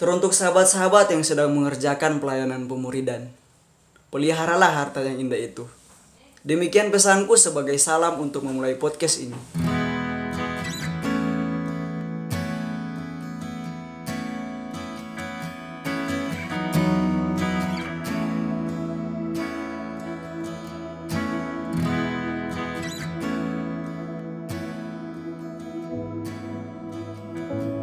[0.00, 3.28] Teruntuk sahabat-sahabat yang sedang mengerjakan pelayanan pemuridan,
[4.08, 5.68] peliharalah harta yang indah itu.
[6.40, 9.36] Demikian pesanku sebagai salam untuk memulai podcast ini.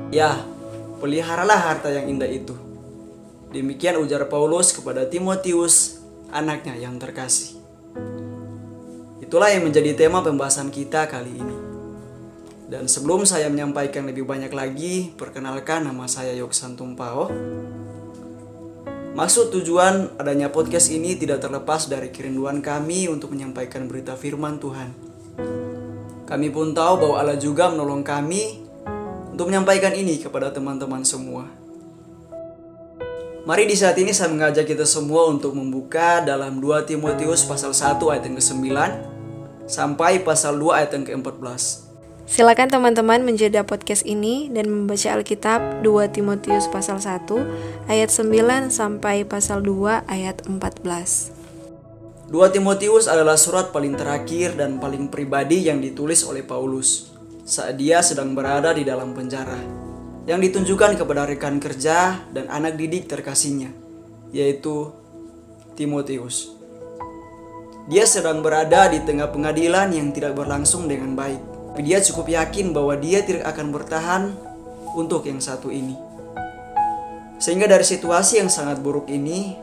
[0.10, 0.57] Ya,
[0.98, 2.54] peliharalah harta yang indah itu.
[3.54, 7.56] Demikian ujar Paulus kepada Timotius, anaknya yang terkasih.
[9.24, 11.58] Itulah yang menjadi tema pembahasan kita kali ini.
[12.68, 17.32] Dan sebelum saya menyampaikan lebih banyak lagi, perkenalkan nama saya Yoksan Tumpao.
[19.16, 24.92] Maksud tujuan adanya podcast ini tidak terlepas dari kerinduan kami untuk menyampaikan berita firman Tuhan.
[26.28, 28.67] Kami pun tahu bahwa Allah juga menolong kami
[29.38, 31.46] untuk menyampaikan ini kepada teman-teman semua.
[33.46, 38.02] Mari di saat ini saya mengajak kita semua untuk membuka dalam 2 Timotius pasal 1
[38.02, 38.66] ayat yang ke-9
[39.70, 41.86] sampai pasal 2 ayat yang ke-14.
[42.26, 47.30] Silakan teman-teman menjeda podcast ini dan membaca Alkitab 2 Timotius pasal 1
[47.94, 52.34] ayat 9 sampai pasal 2 ayat 14.
[52.34, 57.17] 2 Timotius adalah surat paling terakhir dan paling pribadi yang ditulis oleh Paulus
[57.48, 59.56] saat dia sedang berada di dalam penjara
[60.28, 63.72] yang ditunjukkan kepada rekan kerja dan anak didik terkasihnya
[64.36, 64.92] yaitu
[65.80, 66.52] Timotius.
[67.88, 71.40] Dia sedang berada di tengah pengadilan yang tidak berlangsung dengan baik.
[71.72, 74.24] Tapi dia cukup yakin bahwa dia tidak akan bertahan
[75.00, 75.96] untuk yang satu ini.
[77.40, 79.56] Sehingga dari situasi yang sangat buruk ini,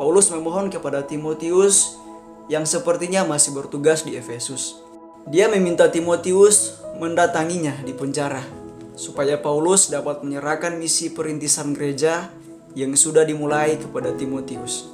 [0.00, 1.98] Paulus memohon kepada Timotius
[2.48, 4.80] yang sepertinya masih bertugas di Efesus.
[5.28, 8.40] Dia meminta Timotius mendatanginya di penjara
[8.98, 12.32] supaya Paulus dapat menyerahkan misi perintisan gereja
[12.74, 14.90] yang sudah dimulai kepada Timotius.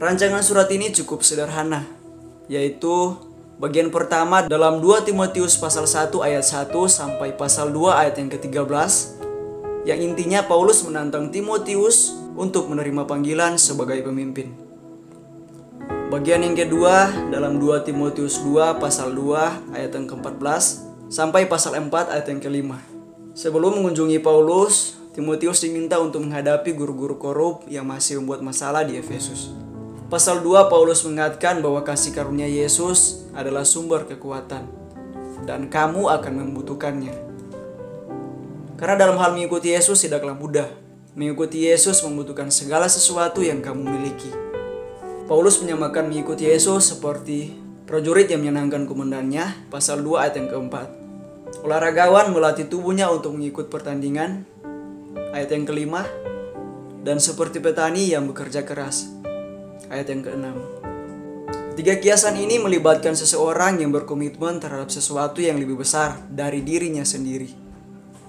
[0.00, 1.84] Rancangan surat ini cukup sederhana,
[2.48, 3.16] yaitu
[3.60, 8.92] bagian pertama dalam 2 Timotius pasal 1 ayat 1 sampai pasal 2 ayat yang ke-13
[9.84, 14.69] yang intinya Paulus menantang Timotius untuk menerima panggilan sebagai pemimpin.
[16.10, 20.42] Bagian yang kedua dalam 2 Timotius 2 pasal 2 ayat yang ke-14
[21.06, 22.82] sampai pasal 4 ayat yang kelima.
[23.30, 29.54] Sebelum mengunjungi Paulus, Timotius diminta untuk menghadapi guru-guru korup yang masih membuat masalah di Efesus.
[30.10, 34.66] Pasal 2 Paulus mengatakan bahwa kasih karunia Yesus adalah sumber kekuatan
[35.46, 37.14] dan kamu akan membutuhkannya.
[38.74, 40.66] Karena dalam hal mengikuti Yesus tidaklah mudah.
[41.14, 44.49] Mengikuti Yesus membutuhkan segala sesuatu yang kamu miliki.
[45.30, 47.54] Paulus menyamakan mengikuti Yesus seperti
[47.86, 50.90] prajurit yang menyenangkan komandannya, pasal 2 ayat yang keempat.
[51.62, 54.42] Olahragawan melatih tubuhnya untuk mengikut pertandingan,
[55.30, 56.02] ayat yang kelima,
[57.06, 59.06] dan seperti petani yang bekerja keras,
[59.86, 60.58] ayat yang keenam.
[61.78, 67.54] Tiga kiasan ini melibatkan seseorang yang berkomitmen terhadap sesuatu yang lebih besar dari dirinya sendiri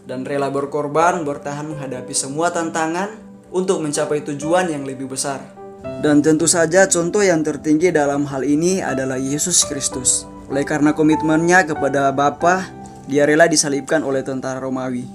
[0.05, 3.09] dan rela berkorban bertahan menghadapi semua tantangan
[3.49, 5.60] untuk mencapai tujuan yang lebih besar.
[6.01, 10.25] Dan tentu saja contoh yang tertinggi dalam hal ini adalah Yesus Kristus.
[10.49, 12.65] Oleh karena komitmennya kepada Bapa,
[13.05, 15.05] dia rela disalibkan oleh tentara Romawi.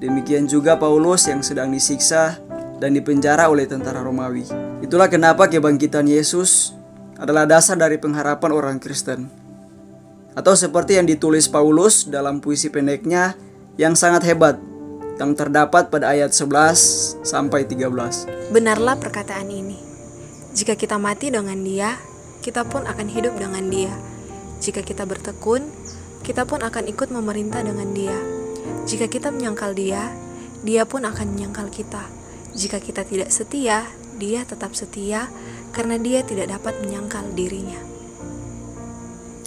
[0.00, 2.36] Demikian juga Paulus yang sedang disiksa
[2.76, 4.44] dan dipenjara oleh tentara Romawi.
[4.84, 6.76] Itulah kenapa kebangkitan Yesus
[7.16, 9.28] adalah dasar dari pengharapan orang Kristen.
[10.36, 13.32] Atau seperti yang ditulis Paulus dalam puisi pendeknya
[13.80, 14.60] yang sangat hebat
[15.16, 18.52] yang terdapat pada ayat 11 sampai 13.
[18.52, 19.85] Benarlah perkataan ini.
[20.56, 22.00] Jika kita mati dengan Dia,
[22.40, 23.92] kita pun akan hidup dengan Dia.
[24.56, 25.68] Jika kita bertekun,
[26.24, 28.16] kita pun akan ikut memerintah dengan Dia.
[28.88, 30.16] Jika kita menyangkal Dia,
[30.64, 32.08] Dia pun akan menyangkal kita.
[32.56, 33.84] Jika kita tidak setia,
[34.16, 35.28] Dia tetap setia
[35.76, 37.76] karena Dia tidak dapat menyangkal dirinya.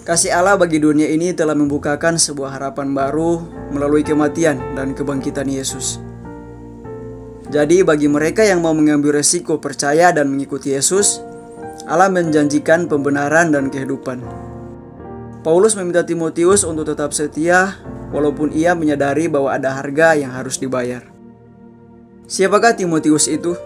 [0.06, 3.42] Kasih Allah bagi dunia ini telah membukakan sebuah harapan baru
[3.74, 6.09] melalui kematian dan kebangkitan Yesus.
[7.50, 11.18] Jadi bagi mereka yang mau mengambil resiko percaya dan mengikuti Yesus,
[11.90, 14.22] Allah menjanjikan pembenaran dan kehidupan.
[15.42, 17.81] Paulus meminta Timotius untuk tetap setia
[18.13, 21.01] walaupun ia menyadari bahwa ada harga yang harus dibayar.
[22.30, 23.57] Siapakah Timotius itu?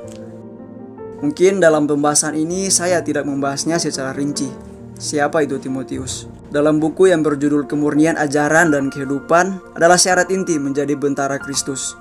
[1.19, 4.47] Mungkin dalam pembahasan ini saya tidak membahasnya secara rinci.
[4.95, 6.31] Siapa itu Timotius?
[6.47, 11.99] Dalam buku yang berjudul Kemurnian Ajaran dan Kehidupan adalah syarat inti menjadi bentara Kristus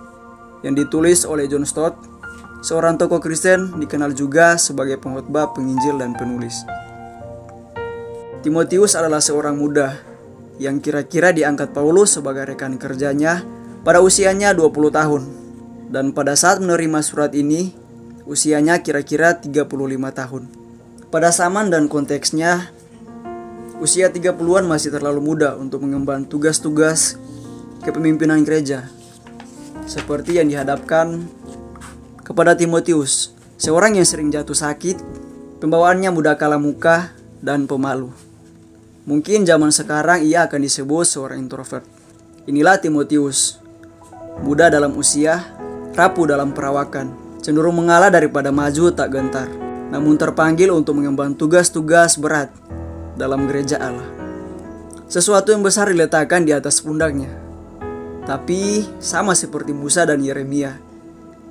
[0.62, 1.98] yang ditulis oleh John Stott,
[2.62, 6.62] seorang tokoh Kristen dikenal juga sebagai pengkhotbah, penginjil dan penulis.
[8.42, 10.02] Timotius adalah seorang muda
[10.58, 13.42] yang kira-kira diangkat Paulus sebagai rekan kerjanya
[13.82, 15.22] pada usianya 20 tahun
[15.92, 17.76] Dan pada saat menerima surat ini,
[18.24, 19.68] usianya kira-kira 35
[20.08, 20.48] tahun.
[21.12, 22.72] Pada zaman dan konteksnya,
[23.76, 27.20] usia 30-an masih terlalu muda untuk mengemban tugas-tugas
[27.84, 28.88] kepemimpinan gereja.
[29.86, 31.26] Seperti yang dihadapkan
[32.22, 35.02] kepada Timotius, seorang yang sering jatuh sakit,
[35.58, 37.10] pembawaannya mudah kalah muka,
[37.42, 38.14] dan pemalu.
[39.02, 41.82] Mungkin zaman sekarang ia akan disebut seorang introvert.
[42.46, 43.58] Inilah Timotius,
[44.46, 45.42] muda dalam usia,
[45.98, 49.50] rapuh dalam perawakan, cenderung mengalah daripada maju tak gentar,
[49.90, 52.54] namun terpanggil untuk mengemban tugas-tugas berat
[53.18, 54.06] dalam gereja Allah.
[55.10, 57.28] Sesuatu yang besar diletakkan di atas pundaknya,
[58.22, 60.78] tapi sama seperti Musa dan Yeremia,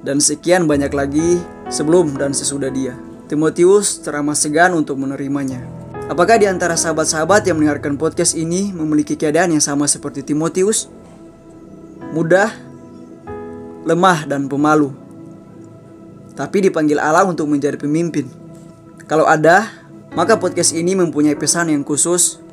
[0.01, 2.95] dan sekian banyak lagi sebelum dan sesudah dia.
[3.31, 5.63] Timotius teramat segan untuk menerimanya.
[6.11, 10.91] Apakah di antara sahabat-sahabat yang mendengarkan podcast ini memiliki keadaan yang sama seperti Timotius?
[12.11, 12.51] Mudah,
[13.87, 14.91] lemah, dan pemalu.
[16.35, 18.27] Tapi dipanggil Allah untuk menjadi pemimpin.
[19.07, 19.71] Kalau ada,
[20.11, 22.43] maka podcast ini mempunyai pesan yang khusus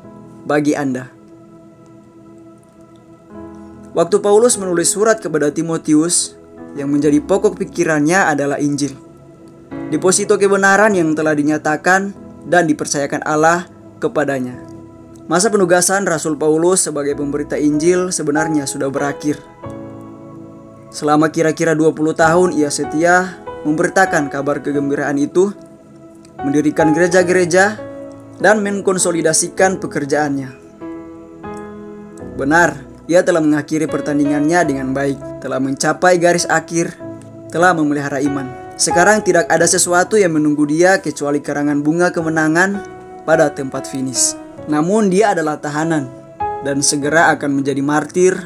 [0.47, 1.18] bagi Anda.
[3.97, 6.37] Waktu Paulus menulis surat kepada Timotius,
[6.77, 8.93] yang menjadi pokok pikirannya adalah Injil.
[9.89, 12.13] Deposito kebenaran yang telah dinyatakan
[12.45, 13.65] dan dipercayakan Allah
[13.97, 14.61] kepadanya.
[15.29, 19.37] Masa penugasan Rasul Paulus sebagai pemberita Injil sebenarnya sudah berakhir.
[20.89, 25.53] Selama kira-kira 20 tahun ia setia memberitakan kabar kegembiraan itu,
[26.41, 27.77] mendirikan gereja-gereja,
[28.41, 30.49] dan mengkonsolidasikan pekerjaannya.
[32.39, 36.93] Benar, ia telah mengakhiri pertandingannya dengan baik, telah mencapai garis akhir,
[37.49, 38.45] telah memelihara iman.
[38.77, 42.85] Sekarang tidak ada sesuatu yang menunggu dia kecuali karangan bunga kemenangan
[43.25, 44.37] pada tempat finish.
[44.69, 46.05] Namun dia adalah tahanan
[46.61, 48.37] dan segera akan menjadi martir,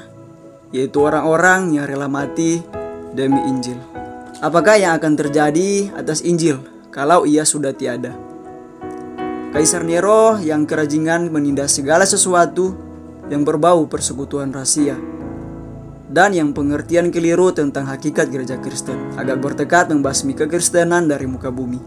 [0.71, 2.63] yaitu orang-orang yang rela mati
[3.11, 3.77] demi Injil.
[4.39, 8.15] Apakah yang akan terjadi atas Injil kalau ia sudah tiada?
[9.51, 12.92] Kaisar Nero yang kerajingan menindas segala sesuatu
[13.31, 14.99] yang berbau persekutuan rahasia
[16.13, 21.81] dan yang pengertian keliru tentang hakikat gereja Kristen agak bertekad membasmi kekristenan dari muka bumi.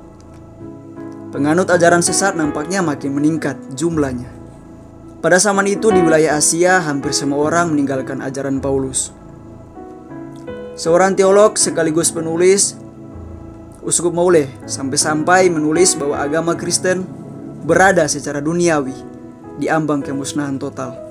[1.31, 4.27] Penganut ajaran sesat nampaknya makin meningkat jumlahnya.
[5.23, 9.15] Pada zaman itu di wilayah Asia hampir semua orang meninggalkan ajaran Paulus.
[10.77, 12.77] Seorang teolog sekaligus penulis
[13.87, 17.07] Uskup Maule sampai-sampai menulis bahwa agama Kristen
[17.63, 18.99] berada secara duniawi
[19.63, 21.06] di ambang kemusnahan total.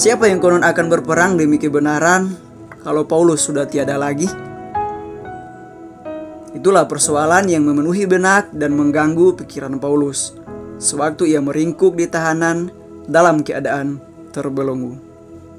[0.00, 2.32] Siapa yang konon akan berperang demi kebenaran
[2.80, 4.24] kalau Paulus sudah tiada lagi?
[6.56, 10.32] Itulah persoalan yang memenuhi benak dan mengganggu pikiran Paulus
[10.80, 12.72] sewaktu ia meringkuk di tahanan
[13.12, 14.00] dalam keadaan
[14.32, 14.96] terbelenggu.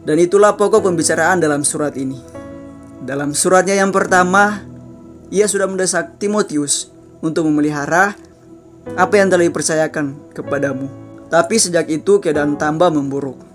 [0.09, 2.17] Dan itulah pokok pembicaraan dalam surat ini.
[3.05, 4.65] Dalam suratnya yang pertama,
[5.29, 6.89] ia sudah mendesak Timotius
[7.21, 8.17] untuk memelihara
[8.97, 10.89] apa yang telah dipercayakan kepadamu.
[11.29, 13.50] Tapi sejak itu keadaan tambah memburuk.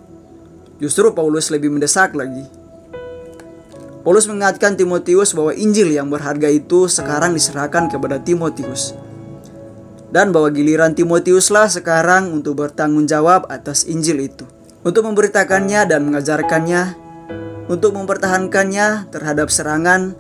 [0.77, 2.45] Justru Paulus lebih mendesak lagi.
[4.07, 8.95] Paulus mengingatkan Timotius bahwa Injil yang berharga itu sekarang diserahkan kepada Timotius.
[10.15, 14.47] Dan bahwa giliran Timotiuslah sekarang untuk bertanggung jawab atas Injil itu.
[14.87, 16.95] Untuk memberitakannya dan mengajarkannya,
[17.67, 20.15] untuk mempertahankannya terhadap serangan,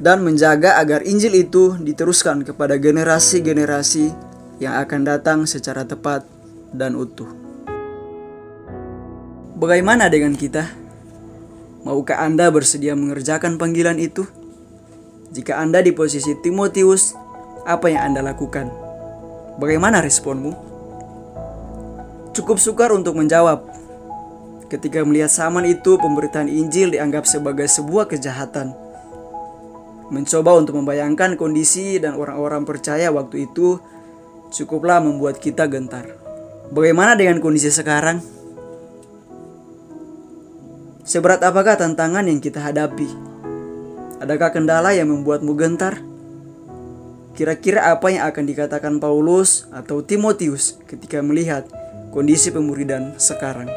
[0.00, 4.12] dan menjaga agar Injil itu diteruskan kepada generasi-generasi
[4.60, 6.24] yang akan datang secara tepat
[6.72, 7.45] dan utuh.
[9.56, 10.68] Bagaimana dengan kita?
[11.88, 14.28] Maukah Anda bersedia mengerjakan panggilan itu?
[15.32, 17.16] Jika Anda di posisi Timotius,
[17.64, 18.68] apa yang Anda lakukan?
[19.56, 20.52] Bagaimana responmu?
[22.36, 23.64] Cukup sukar untuk menjawab.
[24.68, 28.76] Ketika melihat zaman itu, pemberitaan Injil dianggap sebagai sebuah kejahatan.
[30.12, 33.80] Mencoba untuk membayangkan kondisi dan orang-orang percaya waktu itu
[34.52, 36.12] cukuplah membuat kita gentar.
[36.68, 38.35] Bagaimana dengan kondisi sekarang?
[41.06, 43.06] Seberat apakah tantangan yang kita hadapi?
[44.18, 46.02] Adakah kendala yang membuatmu gentar?
[47.38, 51.62] Kira-kira apa yang akan dikatakan Paulus atau Timotius ketika melihat
[52.10, 53.70] kondisi pemuridan sekarang?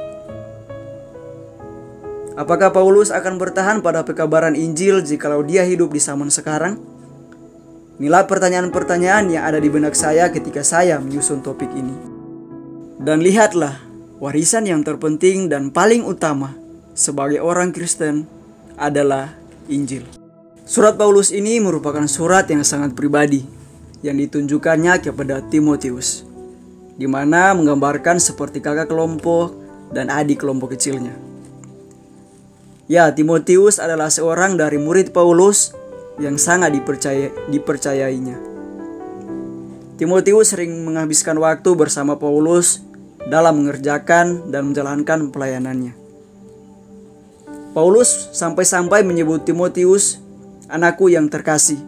[2.34, 6.82] Apakah Paulus akan bertahan pada pekabaran Injil jikalau dia hidup di zaman sekarang?
[8.02, 11.94] Inilah pertanyaan-pertanyaan yang ada di benak saya ketika saya menyusun topik ini.
[12.98, 13.78] Dan lihatlah,
[14.18, 16.59] warisan yang terpenting dan paling utama
[17.00, 18.27] sebagai orang Kristen
[18.75, 19.32] adalah
[19.72, 20.03] Injil.
[20.68, 23.48] Surat Paulus ini merupakan surat yang sangat pribadi
[24.03, 26.27] yang ditunjukkannya kepada Timotius,
[27.00, 29.56] di mana menggambarkan seperti kakak kelompok
[29.96, 31.15] dan adik kelompok kecilnya.
[32.91, 35.72] Ya, Timotius adalah seorang dari murid Paulus
[36.20, 38.36] yang sangat dipercaya, dipercayainya.
[39.96, 42.84] Timotius sering menghabiskan waktu bersama Paulus
[43.27, 46.09] dalam mengerjakan dan menjalankan pelayanannya.
[47.80, 50.20] Paulus sampai-sampai menyebut Timotius
[50.68, 51.80] anakku yang terkasih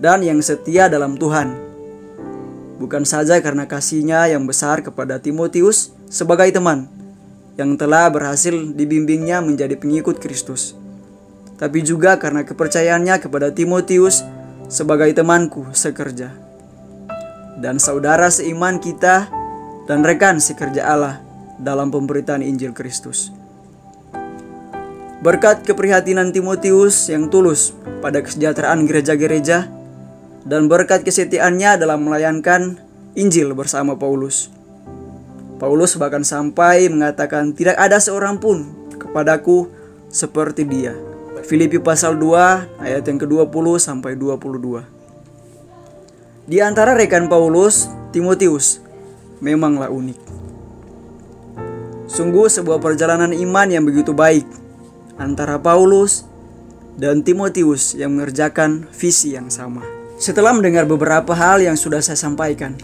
[0.00, 1.52] dan yang setia dalam Tuhan.
[2.80, 6.88] Bukan saja karena kasihnya yang besar kepada Timotius sebagai teman,
[7.60, 10.72] yang telah berhasil dibimbingnya menjadi pengikut Kristus.
[11.60, 14.24] Tapi juga karena kepercayaannya kepada Timotius
[14.72, 16.32] sebagai temanku sekerja.
[17.60, 19.28] Dan saudara seiman kita
[19.84, 21.20] dan rekan sekerja Allah
[21.60, 23.36] dalam pemberitaan Injil Kristus.
[25.18, 29.66] Berkat keprihatinan Timotius yang tulus pada kesejahteraan gereja-gereja
[30.46, 32.78] dan berkat kesetiaannya dalam melayankan
[33.18, 34.46] Injil bersama Paulus
[35.58, 39.66] Paulus bahkan sampai mengatakan tidak ada seorang pun kepadaku
[40.06, 40.94] seperti dia.
[41.42, 44.86] Filipi pasal 2 ayat yang ke-20 sampai 22.
[46.48, 48.78] Di antara rekan Paulus, Timotius
[49.42, 50.18] memanglah unik.
[52.06, 54.46] Sungguh sebuah perjalanan iman yang begitu baik
[55.18, 56.24] antara Paulus
[56.96, 59.82] dan Timotius yang mengerjakan visi yang sama.
[60.18, 62.74] Setelah mendengar beberapa hal yang sudah saya sampaikan,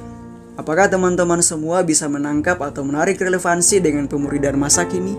[0.55, 5.19] Apakah teman-teman semua bisa menangkap atau menarik relevansi dengan pemuridan masa kini?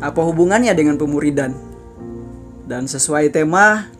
[0.00, 1.52] Apa hubungannya dengan pemuridan?
[2.64, 3.92] Dan sesuai tema,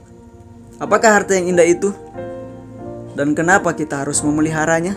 [0.80, 1.92] apakah harta yang indah itu?
[3.12, 4.96] Dan kenapa kita harus memeliharanya?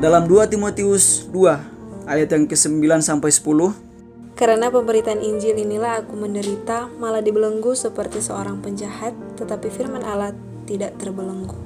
[0.00, 1.77] Dalam 2 Timotius 2
[2.08, 8.64] ayat yang ke-9 sampai 10 Karena pemberitaan Injil inilah aku menderita malah dibelenggu seperti seorang
[8.64, 10.32] penjahat tetapi firman Allah
[10.64, 11.56] tidak terbelenggu.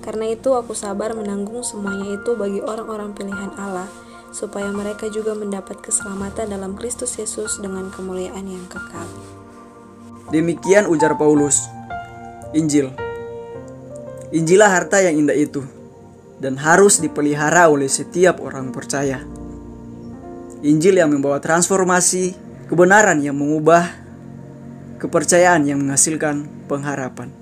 [0.00, 3.84] Karena itu aku sabar menanggung semuanya itu bagi orang-orang pilihan Allah,
[4.32, 9.04] supaya mereka juga mendapat keselamatan dalam Kristus Yesus dengan kemuliaan yang kekal.
[10.32, 11.68] Demikian ujar Paulus.
[12.56, 12.90] Injil.
[14.34, 15.62] Injilah harta yang indah itu
[16.40, 19.20] dan harus dipelihara oleh setiap orang percaya.
[20.60, 22.36] Injil yang membawa transformasi,
[22.68, 23.88] kebenaran yang mengubah,
[25.00, 27.32] kepercayaan yang menghasilkan pengharapan.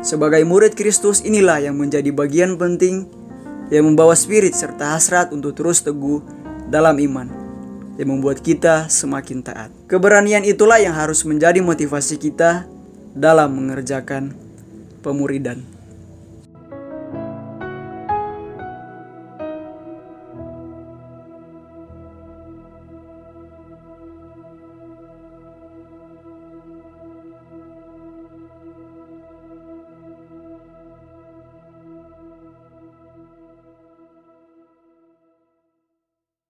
[0.00, 3.04] Sebagai murid Kristus inilah yang menjadi bagian penting
[3.68, 6.24] yang membawa spirit serta hasrat untuk terus teguh
[6.72, 7.28] dalam iman
[8.00, 9.68] yang membuat kita semakin taat.
[9.90, 12.64] Keberanian itulah yang harus menjadi motivasi kita
[13.12, 14.32] dalam mengerjakan
[15.04, 15.77] pemuridan.